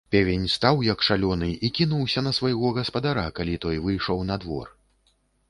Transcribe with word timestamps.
Певень 0.13 0.45
стаў 0.53 0.79
як 0.85 1.03
шалёны 1.07 1.49
і 1.69 1.71
кінуўся 1.79 2.23
на 2.29 2.33
свайго 2.39 2.73
гаспадара, 2.79 3.27
калі 3.41 3.61
той 3.67 3.77
выйшаў 3.85 4.27
на 4.33 4.41
двор. 4.47 4.75